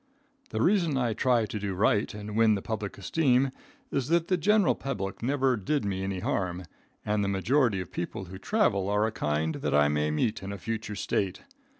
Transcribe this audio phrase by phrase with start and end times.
[0.49, 3.51] "The reason I try to do right and win the public esteem
[3.91, 6.63] is that the general public never did me any harm
[7.05, 10.51] and the majority of people who travel are a kind that I may meet in
[10.51, 11.43] a future state.